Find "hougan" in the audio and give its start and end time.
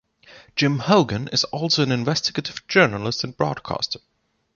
0.79-1.31